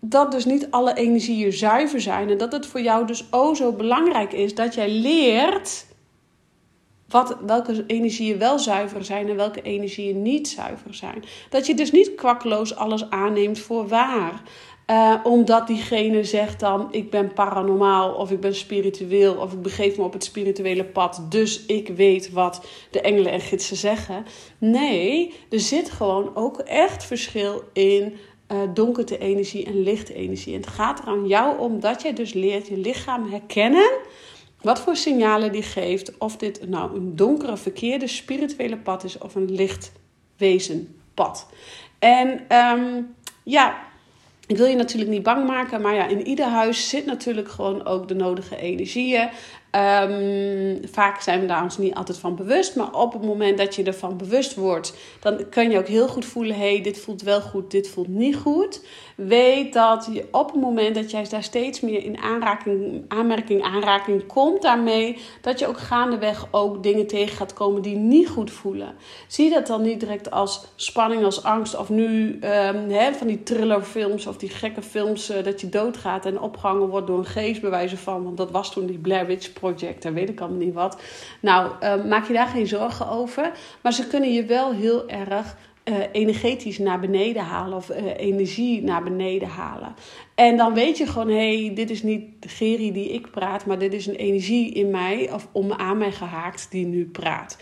dat 0.00 0.32
dus 0.32 0.44
niet 0.44 0.70
alle 0.70 0.94
energieën 0.94 1.52
zuiver 1.52 2.00
zijn 2.00 2.30
en 2.30 2.38
dat 2.38 2.52
het 2.52 2.66
voor 2.66 2.80
jou 2.80 3.06
dus 3.06 3.24
o 3.30 3.54
zo 3.54 3.72
belangrijk 3.72 4.32
is 4.32 4.54
dat 4.54 4.74
jij 4.74 4.90
leert 4.90 5.88
wat, 7.10 7.36
welke 7.46 7.84
energieën 7.86 8.38
wel 8.38 8.58
zuiver 8.58 9.04
zijn 9.04 9.28
en 9.28 9.36
welke 9.36 9.62
energieën 9.62 10.22
niet 10.22 10.48
zuiver 10.48 10.94
zijn. 10.94 11.24
Dat 11.48 11.66
je 11.66 11.74
dus 11.74 11.92
niet 11.92 12.14
kwakkeloos 12.14 12.76
alles 12.76 13.10
aanneemt 13.10 13.58
voor 13.58 13.88
waar. 13.88 14.42
Uh, 14.86 15.14
omdat 15.22 15.66
diegene 15.66 16.24
zegt 16.24 16.60
dan: 16.60 16.88
ik 16.90 17.10
ben 17.10 17.32
paranormaal 17.32 18.12
of 18.14 18.30
ik 18.30 18.40
ben 18.40 18.54
spiritueel 18.54 19.34
of 19.34 19.52
ik 19.52 19.62
begeef 19.62 19.96
me 19.96 20.04
op 20.04 20.12
het 20.12 20.24
spirituele 20.24 20.84
pad, 20.84 21.26
dus 21.28 21.66
ik 21.66 21.88
weet 21.88 22.30
wat 22.30 22.66
de 22.90 23.00
engelen 23.00 23.32
en 23.32 23.40
gidsen 23.40 23.76
zeggen. 23.76 24.24
Nee, 24.58 25.34
er 25.50 25.60
zit 25.60 25.90
gewoon 25.90 26.36
ook 26.36 26.58
echt 26.58 27.04
verschil 27.04 27.62
in 27.72 28.16
uh, 28.52 29.18
energie 29.18 29.64
en 29.64 29.82
lichte 29.82 30.14
energie. 30.14 30.54
En 30.54 30.60
het 30.60 30.70
gaat 30.70 30.98
er 30.98 31.06
aan 31.06 31.26
jou 31.26 31.58
om 31.58 31.80
dat 31.80 32.02
jij 32.02 32.12
dus 32.12 32.32
leert 32.32 32.68
je 32.68 32.76
lichaam 32.76 33.30
herkennen 33.30 33.90
wat 34.62 34.80
voor 34.80 34.96
signalen 34.96 35.52
die 35.52 35.62
geeft. 35.62 36.18
Of 36.18 36.36
dit 36.36 36.68
nou 36.68 36.96
een 36.96 37.16
donkere, 37.16 37.56
verkeerde 37.56 38.06
spirituele 38.06 38.76
pad 38.76 39.04
is 39.04 39.18
of 39.18 39.34
een 39.34 39.52
licht 39.52 39.92
wezenpad. 40.36 41.46
En 41.98 42.56
um, 42.56 43.14
ja, 43.42 43.78
ik 44.46 44.56
wil 44.56 44.66
je 44.66 44.76
natuurlijk 44.76 45.10
niet 45.10 45.22
bang 45.22 45.46
maken, 45.46 45.80
maar 45.80 45.94
ja, 45.94 46.06
in 46.06 46.26
ieder 46.26 46.46
huis 46.46 46.88
zit 46.88 47.06
natuurlijk 47.06 47.48
gewoon 47.48 47.86
ook 47.86 48.08
de 48.08 48.14
nodige 48.14 48.56
energieën. 48.56 49.30
Um, 49.76 50.80
vaak 50.90 51.20
zijn 51.20 51.40
we 51.40 51.46
daar 51.46 51.62
ons 51.62 51.78
niet 51.78 51.94
altijd 51.94 52.18
van 52.18 52.36
bewust, 52.36 52.76
maar 52.76 52.94
op 52.94 53.12
het 53.12 53.22
moment 53.22 53.58
dat 53.58 53.74
je 53.74 53.82
ervan 53.82 54.16
bewust 54.16 54.54
wordt, 54.54 54.94
dan 55.20 55.48
kan 55.48 55.70
je 55.70 55.78
ook 55.78 55.86
heel 55.86 56.08
goed 56.08 56.24
voelen: 56.24 56.56
hé, 56.56 56.72
hey, 56.72 56.82
dit 56.82 57.00
voelt 57.00 57.22
wel 57.22 57.40
goed, 57.40 57.70
dit 57.70 57.88
voelt 57.88 58.08
niet 58.08 58.36
goed. 58.36 58.84
Weet 59.14 59.72
dat 59.72 60.08
je 60.12 60.28
op 60.30 60.52
het 60.52 60.60
moment 60.60 60.94
dat 60.94 61.10
jij 61.10 61.26
daar 61.28 61.42
steeds 61.42 61.80
meer 61.80 62.04
in 62.04 62.18
aanraking, 62.18 63.04
aanmerking, 63.08 63.62
aanraking 63.62 64.26
komt 64.26 64.62
daarmee, 64.62 65.18
dat 65.40 65.58
je 65.58 65.66
ook 65.66 65.78
gaandeweg 65.78 66.48
ook 66.50 66.82
dingen 66.82 67.06
tegen 67.06 67.36
gaat 67.36 67.52
komen 67.52 67.82
die 67.82 67.96
niet 67.96 68.28
goed 68.28 68.50
voelen. 68.50 68.94
Zie 69.26 69.50
dat 69.50 69.66
dan 69.66 69.82
niet 69.82 70.00
direct 70.00 70.30
als 70.30 70.64
spanning, 70.76 71.24
als 71.24 71.42
angst, 71.42 71.76
of 71.76 71.88
nu 71.88 72.38
um, 72.44 73.14
van 73.14 73.26
die 73.26 73.42
thrillerfilms 73.42 74.26
of 74.26 74.36
die 74.36 74.48
gekke 74.48 74.82
films 74.82 75.30
uh, 75.30 75.44
dat 75.44 75.60
je 75.60 75.68
doodgaat 75.68 76.26
en 76.26 76.40
opgehangen 76.40 76.88
wordt 76.88 77.06
door 77.06 77.18
een 77.18 77.24
geest, 77.24 77.60
van, 77.94 78.24
want 78.24 78.36
dat 78.36 78.50
was 78.50 78.72
toen 78.72 78.86
die 78.86 78.98
Blair 78.98 79.26
Witch 79.26 79.52
Project 79.60 80.04
en 80.04 80.14
weet 80.14 80.28
ik 80.28 80.40
allemaal 80.40 80.58
niet 80.58 80.74
wat. 80.74 81.00
Nou, 81.40 81.70
uh, 81.82 82.04
maak 82.04 82.26
je 82.26 82.32
daar 82.32 82.46
geen 82.46 82.66
zorgen 82.66 83.08
over, 83.08 83.52
maar 83.82 83.92
ze 83.92 84.06
kunnen 84.06 84.32
je 84.32 84.44
wel 84.44 84.72
heel 84.72 85.08
erg 85.08 85.56
uh, 85.84 85.96
energetisch 86.12 86.78
naar 86.78 87.00
beneden 87.00 87.42
halen 87.42 87.76
of 87.76 87.90
uh, 87.90 87.96
energie 88.16 88.82
naar 88.82 89.02
beneden 89.02 89.48
halen. 89.48 89.94
En 90.34 90.56
dan 90.56 90.74
weet 90.74 90.98
je 90.98 91.06
gewoon, 91.06 91.28
hé, 91.28 91.64
hey, 91.64 91.74
dit 91.74 91.90
is 91.90 92.02
niet 92.02 92.22
de 92.40 92.48
Geri 92.48 92.92
die 92.92 93.08
ik 93.08 93.30
praat, 93.30 93.66
maar 93.66 93.78
dit 93.78 93.92
is 93.92 94.06
een 94.06 94.14
energie 94.14 94.72
in 94.72 94.90
mij 94.90 95.32
of 95.32 95.48
om 95.52 95.72
aan 95.72 95.98
mij 95.98 96.12
gehaakt 96.12 96.70
die 96.70 96.86
nu 96.86 97.06
praat. 97.06 97.58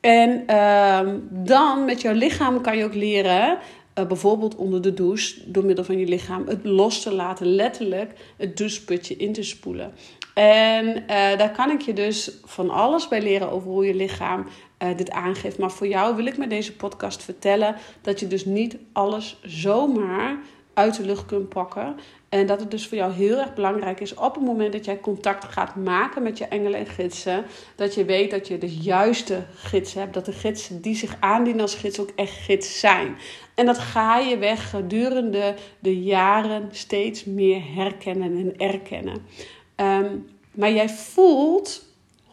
En 0.00 0.44
uh, 0.50 1.00
dan 1.30 1.84
met 1.84 2.00
jouw 2.00 2.14
lichaam 2.14 2.60
kan 2.60 2.76
je 2.76 2.84
ook 2.84 2.94
leren, 2.94 3.58
bijvoorbeeld 3.94 4.56
onder 4.56 4.82
de 4.82 4.94
douche, 4.94 5.50
door 5.50 5.64
middel 5.64 5.84
van 5.84 5.98
je 5.98 6.06
lichaam, 6.06 6.46
het 6.46 6.64
los 6.64 7.02
te 7.02 7.14
laten, 7.14 7.46
letterlijk 7.46 8.12
het 8.36 8.56
doucheputje 8.56 9.16
in 9.16 9.32
te 9.32 9.42
spoelen. 9.42 9.92
En 10.34 10.86
uh, 10.86 11.06
daar 11.08 11.52
kan 11.52 11.70
ik 11.70 11.80
je 11.80 11.92
dus 11.92 12.30
van 12.44 12.70
alles 12.70 13.08
bij 13.08 13.22
leren 13.22 13.50
over 13.50 13.70
hoe 13.70 13.86
je 13.86 13.94
lichaam 13.94 14.46
uh, 14.82 14.96
dit 14.96 15.10
aangeeft. 15.10 15.58
Maar 15.58 15.70
voor 15.70 15.86
jou 15.86 16.16
wil 16.16 16.26
ik 16.26 16.36
met 16.36 16.50
deze 16.50 16.76
podcast 16.76 17.22
vertellen 17.22 17.76
dat 18.00 18.20
je 18.20 18.26
dus 18.26 18.44
niet 18.44 18.76
alles 18.92 19.40
zomaar 19.42 20.38
uit 20.74 20.96
de 20.96 21.04
lucht 21.04 21.26
kunt 21.26 21.48
pakken. 21.48 21.96
En 22.28 22.46
dat 22.46 22.60
het 22.60 22.70
dus 22.70 22.88
voor 22.88 22.98
jou 22.98 23.12
heel 23.12 23.38
erg 23.38 23.54
belangrijk 23.54 24.00
is 24.00 24.14
op 24.14 24.34
het 24.34 24.44
moment 24.44 24.72
dat 24.72 24.84
jij 24.84 25.00
contact 25.00 25.44
gaat 25.44 25.76
maken 25.76 26.22
met 26.22 26.38
je 26.38 26.44
engelen 26.44 26.78
en 26.78 26.86
gidsen. 26.86 27.44
Dat 27.76 27.94
je 27.94 28.04
weet 28.04 28.30
dat 28.30 28.48
je 28.48 28.58
de 28.58 28.76
juiste 28.76 29.42
gids 29.54 29.94
hebt. 29.94 30.14
Dat 30.14 30.24
de 30.24 30.32
gidsen 30.32 30.80
die 30.80 30.94
zich 30.94 31.16
aandienen 31.20 31.62
als 31.62 31.74
gids 31.74 32.00
ook 32.00 32.10
echt 32.16 32.32
gids 32.32 32.80
zijn. 32.80 33.16
En 33.54 33.66
dat 33.66 33.78
ga 33.78 34.18
je 34.18 34.38
weg 34.38 34.70
gedurende 34.70 35.54
de 35.78 36.02
jaren 36.02 36.68
steeds 36.70 37.24
meer 37.24 37.60
herkennen 37.74 38.36
en 38.36 38.56
erkennen. 38.56 39.26
Um, 39.76 40.26
maar 40.50 40.72
jij 40.72 40.88
voelt 40.88 41.82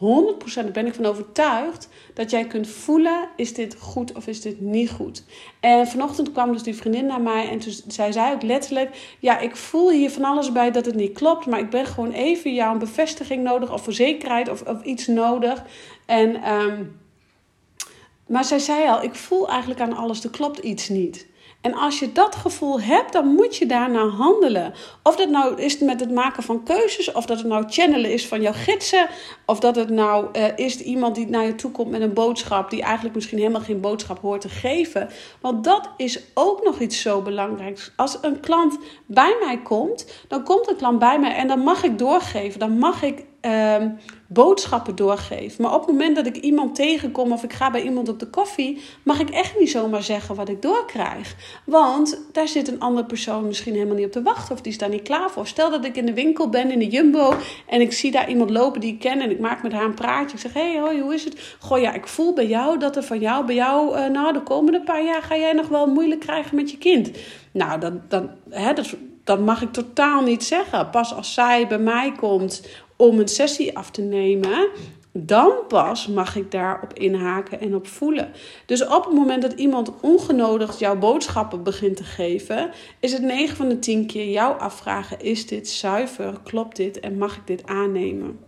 daar 0.54 0.70
ben 0.72 0.86
ik 0.86 0.94
van 0.94 1.06
overtuigd 1.06 1.88
dat 2.14 2.30
jij 2.30 2.46
kunt 2.46 2.68
voelen: 2.68 3.28
is 3.36 3.54
dit 3.54 3.76
goed 3.78 4.12
of 4.12 4.26
is 4.26 4.40
dit 4.40 4.60
niet 4.60 4.90
goed? 4.90 5.24
En 5.60 5.86
vanochtend 5.86 6.32
kwam 6.32 6.52
dus 6.52 6.62
die 6.62 6.74
vriendin 6.74 7.06
naar 7.06 7.20
mij 7.20 7.48
en 7.48 7.58
toen 7.58 7.72
zei 7.86 8.12
zij 8.12 8.32
ook 8.32 8.42
letterlijk: 8.42 9.16
Ja, 9.18 9.38
ik 9.38 9.56
voel 9.56 9.90
hier 9.90 10.10
van 10.10 10.24
alles 10.24 10.52
bij 10.52 10.70
dat 10.70 10.86
het 10.86 10.94
niet 10.94 11.12
klopt, 11.12 11.46
maar 11.46 11.58
ik 11.58 11.70
ben 11.70 11.86
gewoon 11.86 12.12
even 12.12 12.54
jou 12.54 12.72
een 12.72 12.78
bevestiging 12.78 13.42
nodig 13.42 13.72
of 13.72 13.82
verzekerheid 13.82 14.48
of, 14.48 14.62
of 14.62 14.82
iets 14.82 15.06
nodig. 15.06 15.64
En, 16.06 16.52
um, 16.52 17.00
maar 18.26 18.44
zij 18.44 18.58
zei 18.58 18.88
al: 18.88 19.02
Ik 19.02 19.14
voel 19.14 19.48
eigenlijk 19.48 19.80
aan 19.80 19.96
alles, 19.96 20.24
er 20.24 20.30
klopt 20.30 20.58
iets 20.58 20.88
niet. 20.88 21.26
En 21.60 21.74
als 21.74 21.98
je 21.98 22.12
dat 22.12 22.34
gevoel 22.34 22.80
hebt, 22.80 23.12
dan 23.12 23.26
moet 23.26 23.56
je 23.56 23.66
daarna 23.66 24.06
handelen. 24.06 24.72
Of 25.02 25.16
dat 25.16 25.28
nou 25.28 25.60
is 25.60 25.78
met 25.78 26.00
het 26.00 26.10
maken 26.10 26.42
van 26.42 26.62
keuzes, 26.62 27.12
of 27.12 27.26
dat 27.26 27.38
het 27.38 27.46
nou 27.46 27.64
channelen 27.68 28.12
is 28.12 28.26
van 28.26 28.42
jouw 28.42 28.52
gidsen, 28.52 29.08
of 29.46 29.60
dat 29.60 29.76
het 29.76 29.90
nou 29.90 30.26
uh, 30.32 30.44
is 30.56 30.80
iemand 30.80 31.14
die 31.14 31.26
naar 31.26 31.44
je 31.44 31.54
toe 31.54 31.70
komt 31.70 31.90
met 31.90 32.00
een 32.00 32.12
boodschap 32.12 32.70
die 32.70 32.82
eigenlijk 32.82 33.14
misschien 33.14 33.38
helemaal 33.38 33.60
geen 33.60 33.80
boodschap 33.80 34.18
hoort 34.20 34.40
te 34.40 34.48
geven. 34.48 35.08
Want 35.40 35.64
dat 35.64 35.88
is 35.96 36.20
ook 36.34 36.64
nog 36.64 36.80
iets 36.80 37.00
zo 37.00 37.22
belangrijks. 37.22 37.92
Als 37.96 38.18
een 38.20 38.40
klant 38.40 38.78
bij 39.06 39.36
mij 39.44 39.58
komt, 39.62 40.24
dan 40.28 40.44
komt 40.44 40.68
een 40.68 40.76
klant 40.76 40.98
bij 40.98 41.18
mij 41.18 41.34
en 41.34 41.48
dan 41.48 41.60
mag 41.60 41.82
ik 41.82 41.98
doorgeven, 41.98 42.60
dan 42.60 42.78
mag 42.78 43.02
ik 43.02 43.24
uh, 43.42 43.86
boodschappen 44.26 44.96
doorgeef. 44.96 45.58
Maar 45.58 45.74
op 45.74 45.80
het 45.80 45.90
moment 45.90 46.16
dat 46.16 46.26
ik 46.26 46.36
iemand 46.36 46.74
tegenkom 46.74 47.32
of 47.32 47.42
ik 47.42 47.52
ga 47.52 47.70
bij 47.70 47.82
iemand 47.82 48.08
op 48.08 48.18
de 48.18 48.26
koffie, 48.26 48.82
mag 49.02 49.20
ik 49.20 49.30
echt 49.30 49.58
niet 49.58 49.70
zomaar 49.70 50.02
zeggen 50.02 50.34
wat 50.34 50.48
ik 50.48 50.62
doorkrijg. 50.62 51.34
Want 51.64 52.20
daar 52.32 52.48
zit 52.48 52.68
een 52.68 52.80
andere 52.80 53.06
persoon 53.06 53.46
misschien 53.46 53.74
helemaal 53.74 53.96
niet 53.96 54.06
op 54.06 54.12
te 54.12 54.22
wachten 54.22 54.54
of 54.54 54.60
die 54.60 54.72
is 54.72 54.78
daar 54.78 54.88
niet 54.88 55.02
klaar 55.02 55.30
voor. 55.30 55.46
Stel 55.46 55.70
dat 55.70 55.84
ik 55.84 55.96
in 55.96 56.06
de 56.06 56.14
winkel 56.14 56.48
ben, 56.48 56.70
in 56.70 56.78
de 56.78 56.88
Jumbo, 56.88 57.34
en 57.66 57.80
ik 57.80 57.92
zie 57.92 58.10
daar 58.10 58.28
iemand 58.28 58.50
lopen 58.50 58.80
die 58.80 58.92
ik 58.92 59.00
ken 59.00 59.20
en 59.20 59.30
ik 59.30 59.40
maak 59.40 59.62
met 59.62 59.72
haar 59.72 59.84
een 59.84 59.94
praatje. 59.94 60.36
Ik 60.36 60.42
zeg: 60.42 60.52
Hé, 60.52 60.72
hey, 60.72 60.80
hoi, 60.80 61.00
hoe 61.00 61.14
is 61.14 61.24
het? 61.24 61.56
Goh, 61.58 61.80
ja, 61.80 61.92
ik 61.92 62.06
voel 62.06 62.34
bij 62.34 62.46
jou 62.46 62.78
dat 62.78 62.96
er 62.96 63.02
van 63.02 63.20
jou, 63.20 63.46
bij 63.46 63.54
jou, 63.54 63.98
uh, 63.98 64.06
nou, 64.06 64.32
de 64.32 64.42
komende 64.42 64.80
paar 64.80 65.04
jaar 65.04 65.22
ga 65.22 65.36
jij 65.36 65.52
nog 65.52 65.68
wel 65.68 65.86
moeilijk 65.86 66.20
krijgen 66.20 66.56
met 66.56 66.70
je 66.70 66.78
kind. 66.78 67.10
Nou, 67.52 67.80
dat, 67.80 68.10
dat, 68.10 68.24
hè, 68.50 68.72
dat, 68.72 68.94
dat 69.24 69.40
mag 69.40 69.62
ik 69.62 69.72
totaal 69.72 70.22
niet 70.22 70.44
zeggen. 70.44 70.90
Pas 70.90 71.14
als 71.14 71.34
zij 71.34 71.66
bij 71.66 71.78
mij 71.78 72.12
komt 72.12 72.62
om 73.00 73.18
een 73.18 73.28
sessie 73.28 73.76
af 73.76 73.90
te 73.90 74.02
nemen, 74.02 74.68
dan 75.12 75.52
pas 75.68 76.06
mag 76.06 76.36
ik 76.36 76.50
daarop 76.50 76.92
inhaken 76.92 77.60
en 77.60 77.74
op 77.74 77.86
voelen. 77.86 78.30
Dus 78.66 78.86
op 78.86 79.04
het 79.04 79.14
moment 79.14 79.42
dat 79.42 79.52
iemand 79.52 79.92
ongenodigd 80.00 80.78
jouw 80.78 80.98
boodschappen 80.98 81.62
begint 81.62 81.96
te 81.96 82.04
geven, 82.04 82.70
is 83.00 83.12
het 83.12 83.22
9 83.22 83.56
van 83.56 83.68
de 83.68 83.78
10 83.78 84.06
keer 84.06 84.30
jou 84.30 84.60
afvragen: 84.60 85.20
is 85.20 85.46
dit 85.46 85.68
zuiver? 85.68 86.40
Klopt 86.44 86.76
dit? 86.76 87.00
En 87.00 87.18
mag 87.18 87.36
ik 87.36 87.46
dit 87.46 87.66
aannemen? 87.66 88.38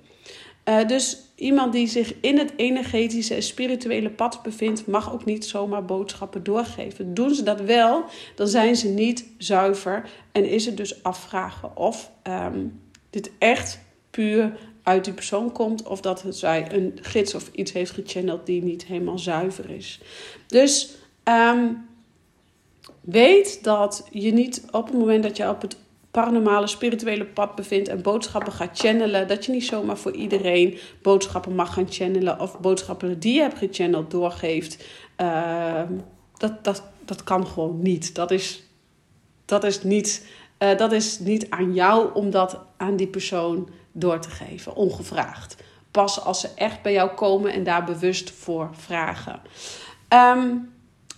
Uh, 0.68 0.87
dus 0.87 1.18
iemand 1.35 1.73
die 1.73 1.87
zich 1.87 2.14
in 2.21 2.38
het 2.38 2.52
energetische 2.56 3.35
en 3.35 3.42
spirituele 3.42 4.11
pad 4.11 4.42
bevindt, 4.42 4.87
mag 4.87 5.12
ook 5.12 5.25
niet 5.25 5.47
zomaar 5.47 5.85
boodschappen 5.85 6.42
doorgeven. 6.42 7.14
Doen 7.14 7.35
ze 7.35 7.42
dat 7.42 7.61
wel, 7.61 8.04
dan 8.35 8.49
zijn 8.49 8.76
ze 8.76 8.88
niet 8.88 9.26
zuiver 9.38 10.11
en 10.32 10.49
is 10.49 10.66
het 10.66 10.76
dus 10.76 11.02
afvragen 11.02 11.76
of 11.76 12.11
um, 12.28 12.80
dit 13.11 13.30
echt 13.38 13.80
puur 14.12 14.52
uit 14.83 15.04
die 15.04 15.12
persoon 15.12 15.52
komt 15.52 15.83
of 15.83 16.00
dat 16.00 16.25
zij 16.28 16.73
een 16.73 16.99
gids 17.02 17.35
of 17.35 17.50
iets 17.52 17.73
heeft 17.73 17.90
gechanneld 17.90 18.47
die 18.47 18.62
niet 18.62 18.85
helemaal 18.85 19.19
zuiver 19.19 19.71
is. 19.71 20.00
Dus 20.47 20.95
um, 21.25 21.88
weet 23.00 23.64
dat 23.64 24.09
je 24.11 24.33
niet 24.33 24.64
op 24.71 24.87
het 24.87 24.95
moment 24.95 25.23
dat 25.23 25.37
je 25.37 25.49
op 25.49 25.62
het 25.62 25.76
paranormale 26.11 26.66
spirituele 26.66 27.25
pad 27.25 27.54
bevindt 27.54 27.88
en 27.88 28.02
boodschappen 28.02 28.52
gaat 28.52 28.78
channelen, 28.78 29.28
dat 29.28 29.45
je 29.45 29.52
niet 29.52 29.64
zomaar 29.64 29.99
voor 29.99 30.12
iedereen 30.12 30.78
boodschappen 31.02 31.54
mag 31.54 31.73
gaan 31.73 31.90
channelen 31.90 32.40
of 32.40 32.61
boodschappen 32.61 33.19
die 33.19 33.35
je 33.35 33.40
hebt 33.40 33.59
gechanneld 33.59 34.11
doorgeeft. 34.11 34.85
Uh, 35.21 35.83
dat, 36.37 36.64
dat, 36.64 36.83
dat 37.04 37.25
kan 37.25 37.47
gewoon 37.47 37.83
niet. 37.83 38.14
Dat 38.14 38.31
is, 38.31 38.62
dat 39.45 39.64
is 39.64 39.83
niet 39.83 40.26
Uh, 40.62 40.76
dat 40.76 40.92
is 40.92 41.19
niet 41.19 41.50
aan 41.50 41.75
jou 41.75 42.14
om 42.14 42.31
dat 42.31 42.59
aan 42.76 42.97
die 42.97 43.07
persoon 43.07 43.69
door 43.92 44.18
te 44.18 44.30
geven, 44.30 44.75
ongevraagd. 44.75 45.56
Pas 45.90 46.25
als 46.25 46.40
ze 46.40 46.49
echt 46.54 46.82
bij 46.82 46.92
jou 46.92 47.11
komen 47.11 47.52
en 47.52 47.64
daar 47.64 47.84
bewust 47.84 48.30
voor 48.30 48.70
vragen. 48.72 49.40
Um, 50.08 50.72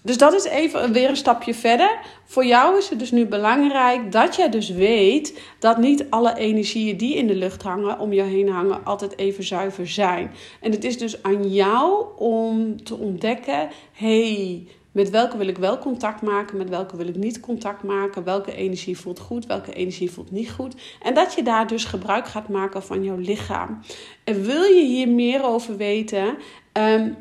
dus 0.04 0.18
dat 0.18 0.32
is 0.32 0.44
even 0.44 0.92
weer 0.92 1.08
een 1.08 1.16
stapje 1.16 1.54
verder. 1.54 1.98
Voor 2.24 2.44
jou 2.44 2.78
is 2.78 2.88
het 2.88 2.98
dus 2.98 3.10
nu 3.10 3.26
belangrijk 3.26 4.12
dat 4.12 4.36
jij 4.36 4.48
dus 4.48 4.70
weet 4.70 5.40
dat 5.58 5.78
niet 5.78 6.06
alle 6.10 6.36
energieën 6.36 6.96
die 6.96 7.16
in 7.16 7.26
de 7.26 7.34
lucht 7.34 7.62
hangen, 7.62 7.98
om 7.98 8.12
je 8.12 8.22
heen 8.22 8.48
hangen, 8.48 8.84
altijd 8.84 9.18
even 9.18 9.44
zuiver 9.44 9.88
zijn. 9.88 10.30
En 10.60 10.70
het 10.70 10.84
is 10.84 10.98
dus 10.98 11.22
aan 11.22 11.48
jou 11.48 12.06
om 12.16 12.82
te 12.84 12.96
ontdekken: 12.96 13.68
hey, 13.92 14.66
met 14.94 15.10
welke 15.10 15.36
wil 15.36 15.48
ik 15.48 15.58
wel 15.58 15.78
contact 15.78 16.22
maken, 16.22 16.56
met 16.56 16.68
welke 16.68 16.96
wil 16.96 17.08
ik 17.08 17.16
niet 17.16 17.40
contact 17.40 17.82
maken, 17.82 18.24
welke 18.24 18.54
energie 18.54 18.98
voelt 18.98 19.18
goed, 19.18 19.46
welke 19.46 19.72
energie 19.72 20.10
voelt 20.10 20.30
niet 20.30 20.50
goed. 20.50 20.74
En 21.02 21.14
dat 21.14 21.34
je 21.34 21.42
daar 21.42 21.66
dus 21.66 21.84
gebruik 21.84 22.26
gaat 22.26 22.48
maken 22.48 22.82
van 22.82 23.04
jouw 23.04 23.16
lichaam. 23.16 23.80
En 24.24 24.42
wil 24.42 24.62
je 24.62 24.84
hier 24.84 25.08
meer 25.08 25.44
over 25.44 25.76
weten? 25.76 26.36
Ehm, 26.72 27.12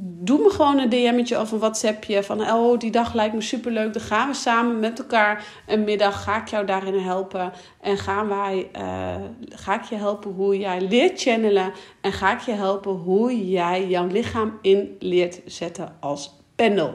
doe 0.00 0.38
me 0.38 0.50
gewoon 0.50 0.78
een 0.78 0.88
DM'tje 0.88 1.40
of 1.40 1.52
een 1.52 1.58
WhatsAppje 1.58 2.22
van 2.22 2.40
oh 2.40 2.78
die 2.78 2.90
dag 2.90 3.14
lijkt 3.14 3.34
me 3.34 3.40
superleuk. 3.40 3.92
Dan 3.92 4.02
gaan 4.02 4.28
we 4.28 4.34
samen 4.34 4.80
met 4.80 4.98
elkaar 4.98 5.44
een 5.66 5.84
middag. 5.84 6.22
Ga 6.22 6.40
ik 6.40 6.48
jou 6.48 6.66
daarin 6.66 6.98
helpen 6.98 7.52
en 7.80 7.98
gaan 7.98 8.28
wij, 8.28 8.70
uh, 8.76 9.14
ga 9.48 9.74
ik 9.74 9.82
je 9.82 9.96
helpen 9.96 10.30
hoe 10.30 10.58
jij 10.58 10.80
leert 10.80 11.20
channelen 11.20 11.72
en 12.00 12.12
ga 12.12 12.32
ik 12.32 12.40
je 12.40 12.52
helpen 12.52 12.92
hoe 12.92 13.48
jij 13.48 13.88
jouw 13.88 14.06
lichaam 14.06 14.58
in 14.62 14.96
leert 14.98 15.40
zetten 15.44 15.96
als 16.00 16.39
panel. 16.60 16.94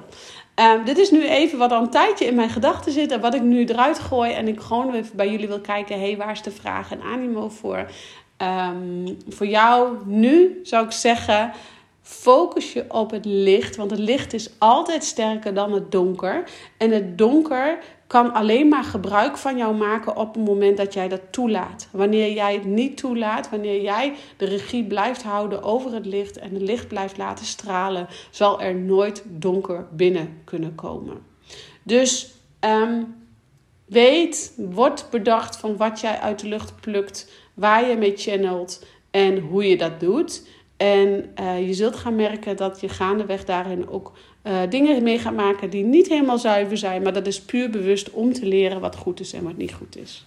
Um, 0.56 0.86
dit 0.86 0.98
is 0.98 1.12
nu 1.12 1.28
even 1.28 1.58
wat 1.58 1.72
al 1.72 1.82
een 1.82 1.90
tijdje 1.90 2.26
in 2.26 2.36
mijn 2.36 2.50
gedachten 2.50 2.92
zit 2.92 3.12
en 3.12 3.20
wat 3.22 3.34
ik 3.34 3.42
nu 3.42 3.66
eruit 3.66 4.00
gooi 4.00 4.32
en 4.32 4.48
ik 4.48 4.60
gewoon 4.60 4.94
even 4.94 5.16
bij 5.16 5.32
jullie 5.32 5.48
wil 5.48 5.60
kijken, 5.60 6.00
hey, 6.00 6.18
waar 6.18 6.32
is 6.32 6.42
de 6.42 6.52
vraag 6.52 6.92
en 6.92 7.02
animo 7.02 7.50
voor? 7.50 7.86
Um, 8.38 9.18
voor 9.30 9.48
jou 9.48 9.98
nu 10.06 10.60
zou 10.64 10.86
ik 10.86 10.92
zeggen, 10.92 11.52
Focus 12.08 12.74
je 12.74 12.86
op 12.88 13.12
het 13.12 13.26
licht, 13.26 13.76
want 13.76 13.92
het 13.92 14.00
licht 14.00 14.34
is 14.34 14.50
altijd 14.58 15.04
sterker 15.04 15.54
dan 15.54 15.72
het 15.72 15.92
donker. 15.92 16.44
En 16.78 16.92
het 16.92 17.18
donker 17.18 17.78
kan 18.08 18.34
alleen 18.34 18.68
maar 18.68 18.84
gebruik 18.84 19.38
van 19.38 19.58
jou 19.58 19.76
maken 19.76 20.16
op 20.16 20.36
het 20.36 20.46
moment 20.46 20.78
dat 20.78 20.94
jij 20.94 21.08
dat 21.08 21.22
toelaat. 21.30 21.88
Wanneer 21.92 22.34
jij 22.34 22.54
het 22.54 22.66
niet 22.66 22.98
toelaat, 22.98 23.50
wanneer 23.50 23.82
jij 23.82 24.14
de 24.38 24.46
regie 24.46 24.84
blijft 24.84 25.24
houden 25.24 25.64
over 25.64 25.94
het 25.94 26.06
licht 26.06 26.38
en 26.38 26.54
het 26.54 26.62
licht 26.62 26.88
blijft 26.88 27.18
laten 27.18 27.46
stralen, 27.46 28.08
zal 28.30 28.62
er 28.62 28.76
nooit 28.76 29.24
donker 29.26 29.88
binnen 29.92 30.42
kunnen 30.44 30.76
komen. 30.76 31.18
Dus 31.84 32.34
um, 32.60 33.16
weet, 33.86 34.54
word 34.58 35.08
bedacht 35.12 35.58
van 35.58 35.78
wat 35.78 36.00
jij 36.00 36.20
uit 36.20 36.40
de 36.40 36.48
lucht 36.48 36.82
plukt, 36.82 37.32
waar 37.54 37.90
je 37.90 37.98
mee 37.98 38.18
channelt 38.18 38.86
en 39.12 39.40
hoe 39.40 39.70
je 39.70 39.78
dat 39.78 40.00
doet. 40.00 40.48
En 40.78 41.34
uh, 41.40 41.68
je 41.68 41.74
zult 41.74 41.96
gaan 41.96 42.16
merken 42.16 42.58
dat 42.58 42.82
je 42.82 42.90
gaandeweg 42.90 43.46
daarin 43.46 43.90
ook 43.90 44.12
uh, 44.44 44.60
dingen 44.70 45.04
mee 45.04 45.20
gaat 45.20 45.36
maken 45.36 45.70
die 45.70 45.84
niet 45.84 46.08
helemaal 46.08 46.38
zuiver 46.38 46.78
zijn. 46.78 47.02
Maar 47.02 47.14
dat 47.14 47.28
is 47.28 47.42
puur 47.42 47.70
bewust 47.70 48.12
om 48.12 48.34
te 48.34 48.46
leren 48.46 48.80
wat 48.80 48.96
goed 48.96 49.20
is 49.20 49.34
en 49.34 49.44
wat 49.44 49.58
niet 49.58 49.74
goed 49.74 49.98
is. 49.98 50.26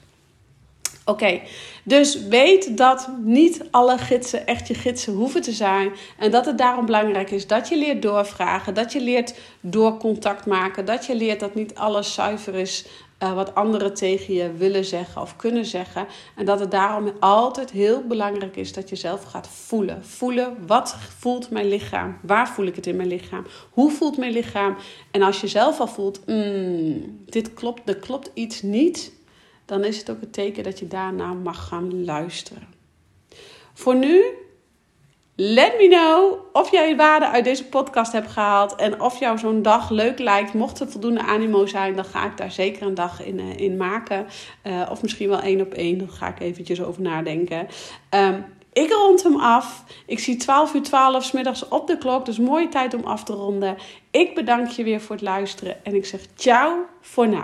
Oké, 1.09 1.41
dus 1.85 2.27
weet 2.27 2.77
dat 2.77 3.09
niet 3.25 3.65
alle 3.71 3.99
gidsen 3.99 4.47
echt 4.47 4.69
je 4.69 4.75
gidsen 4.75 5.13
hoeven 5.13 5.43
te 5.43 5.53
zijn. 5.53 5.91
En 6.19 6.31
dat 6.31 6.47
het 6.47 6.59
daarom 6.59 6.87
belangrijk 6.87 7.31
is 7.31 7.47
dat 7.47 7.69
je 7.69 7.79
leert 7.79 8.03
doorvragen, 8.03 8.75
dat 8.75 8.93
je 8.93 9.01
leert 9.01 9.35
door 9.61 9.97
contact 9.97 10.47
maken, 10.47 10.85
dat 10.85 11.07
je 11.07 11.15
leert 11.15 11.41
dat 11.41 11.55
niet 11.55 11.75
alles 11.75 12.15
zuiver 12.15 12.55
is 12.55 12.87
uh, 13.23 13.35
wat 13.35 13.55
anderen 13.55 13.95
tegen 13.95 14.35
je 14.35 14.53
willen 14.53 14.85
zeggen 14.85 15.23
of 15.23 15.37
kunnen 15.37 15.65
zeggen. 15.65 16.07
En 16.37 16.45
dat 16.45 16.61
het 16.61 16.71
daarom 16.71 17.13
altijd 17.21 17.71
heel 17.71 18.03
belangrijk 18.07 18.57
is 18.57 18.73
dat 18.73 18.89
je 18.89 18.97
zelf 18.97 19.23
gaat 19.23 19.49
voelen. 19.49 20.05
Voelen, 20.05 20.67
wat 20.67 20.97
voelt 21.19 21.51
mijn 21.51 21.69
lichaam? 21.69 22.19
Waar 22.23 22.49
voel 22.49 22.67
ik 22.67 22.77
het 22.77 22.87
in 22.87 22.97
mijn 22.97 23.09
lichaam? 23.09 23.47
Hoe 23.71 23.91
voelt 23.91 24.17
mijn 24.17 24.33
lichaam? 24.33 24.77
En 25.11 25.23
als 25.23 25.41
je 25.41 25.49
zelf 25.49 25.81
al 25.81 25.87
voelt, 25.87 26.27
mm, 26.27 27.23
dit 27.27 27.55
klopt, 27.55 27.89
er 27.89 27.97
klopt 27.97 28.31
iets 28.35 28.63
niet, 28.63 29.13
dan 29.65 29.85
is 29.85 29.99
het 29.99 30.11
ook 30.11 30.21
het 30.21 30.33
teken 30.33 30.63
dat 30.63 30.79
je 30.79 30.89
daarna 30.89 31.33
mag 31.33 31.69
gaan 31.69 32.05
luisteren. 32.05 32.67
Voor 33.75 33.97
nu 33.97 34.25
Let 35.41 35.75
me 35.79 35.89
know 35.89 36.39
of 36.53 36.71
jij 36.71 36.97
waarde 36.97 37.29
uit 37.29 37.45
deze 37.45 37.65
podcast 37.65 38.13
hebt 38.13 38.31
gehaald 38.31 38.75
en 38.75 39.01
of 39.01 39.19
jou 39.19 39.39
zo'n 39.39 39.63
dag 39.63 39.91
leuk 39.91 40.19
lijkt. 40.19 40.55
Mocht 40.55 40.81
er 40.81 40.91
voldoende 40.91 41.21
animo 41.21 41.67
zijn, 41.67 41.97
dan 41.97 42.05
ga 42.05 42.27
ik 42.27 42.37
daar 42.37 42.51
zeker 42.51 42.87
een 42.87 42.95
dag 42.95 43.25
in, 43.25 43.39
uh, 43.39 43.57
in 43.57 43.77
maken. 43.77 44.27
Uh, 44.65 44.89
of 44.91 45.03
misschien 45.03 45.29
wel 45.29 45.41
één 45.41 45.61
op 45.61 45.73
één, 45.73 45.99
daar 45.99 46.09
ga 46.09 46.29
ik 46.29 46.41
eventjes 46.41 46.83
over 46.83 47.03
nadenken. 47.03 47.67
Um, 48.15 48.45
ik 48.73 48.91
rond 48.91 49.23
hem 49.23 49.41
af. 49.41 49.85
Ik 50.07 50.19
zie 50.19 50.37
12 50.37 50.75
uur 50.75 50.83
12 50.83 51.25
s 51.25 51.33
middags 51.33 51.69
op 51.69 51.87
de 51.87 51.99
klok, 51.99 52.25
dus 52.25 52.39
mooie 52.39 52.69
tijd 52.69 52.95
om 52.95 53.05
af 53.05 53.25
te 53.25 53.33
ronden. 53.33 53.77
Ik 54.11 54.35
bedank 54.35 54.69
je 54.69 54.85
weer 54.85 55.01
voor 55.01 55.15
het 55.15 55.25
luisteren 55.25 55.85
en 55.85 55.95
ik 55.95 56.07
zeg 56.07 56.21
ciao 56.35 56.87
voor 57.01 57.29
nu. 57.29 57.39